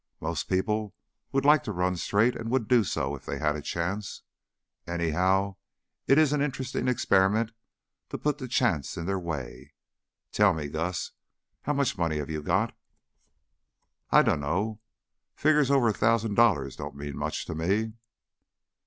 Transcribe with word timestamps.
Most 0.19 0.49
people 0.49 0.95
would 1.31 1.45
like 1.45 1.63
to 1.63 1.71
run 1.71 1.95
straight, 1.95 2.35
and 2.35 2.49
would 2.49 2.67
do 2.67 2.83
so 2.83 3.13
if 3.15 3.23
they 3.23 3.37
had 3.37 3.55
a 3.55 3.61
chance. 3.61 4.23
Anyhow, 4.87 5.57
it 6.07 6.17
is 6.17 6.33
an 6.33 6.41
interesting 6.41 6.87
experiment 6.87 7.51
to 8.09 8.17
put 8.17 8.39
the 8.39 8.47
chance 8.47 8.97
in 8.97 9.05
their 9.05 9.19
way. 9.19 9.75
Tell 10.31 10.55
me, 10.55 10.69
Gus, 10.69 11.11
how 11.61 11.73
much 11.73 11.99
money 11.99 12.17
have 12.17 12.31
you 12.31 12.41
got?" 12.41 12.75
"I 14.09 14.23
dunno. 14.23 14.79
Figgers 15.35 15.69
over 15.69 15.89
a 15.89 15.93
thousand 15.93 16.33
dollars 16.33 16.75
don't 16.75 16.95
mean 16.95 17.15
much 17.15 17.45
to 17.45 17.53
me." 17.53 17.93